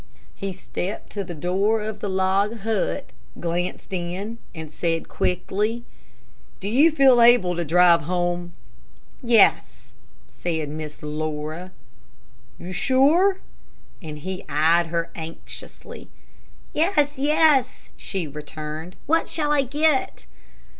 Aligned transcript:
He 0.33 0.51
stepped 0.51 1.11
to 1.11 1.23
the 1.23 1.35
door 1.35 1.79
of 1.79 1.99
the 1.99 2.09
log 2.09 2.61
hut, 2.61 3.11
glanced 3.39 3.93
in, 3.93 4.39
and 4.55 4.71
said, 4.71 5.07
quickly: 5.07 5.83
"Do 6.59 6.67
you 6.67 6.89
feel 6.89 7.21
able 7.21 7.55
to 7.55 7.63
drive 7.63 8.01
home?" 8.01 8.53
"Yes," 9.21 9.91
said 10.27 10.69
Miss 10.69 11.03
Laura. 11.03 11.71
"Sure?" 12.71 13.41
and 14.01 14.17
he 14.17 14.43
eyed 14.49 14.87
her 14.87 15.11
anxiously. 15.13 16.09
"Yes, 16.73 17.19
yes," 17.19 17.91
she 17.95 18.25
returned; 18.25 18.95
"what 19.05 19.29
shall 19.29 19.51
I 19.51 19.61
get?" 19.61 20.25